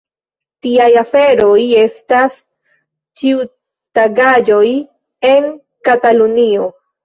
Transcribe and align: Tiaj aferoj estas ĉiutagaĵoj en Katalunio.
Tiaj 0.65 0.87
aferoj 1.01 1.57
estas 1.81 2.39
ĉiutagaĵoj 3.23 4.67
en 5.35 5.49
Katalunio. 5.93 6.77